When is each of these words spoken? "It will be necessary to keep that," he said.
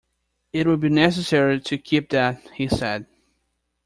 "It 0.51 0.65
will 0.65 0.77
be 0.77 0.89
necessary 0.89 1.59
to 1.59 1.77
keep 1.77 2.09
that," 2.09 2.39
he 2.55 2.67
said. 2.67 3.05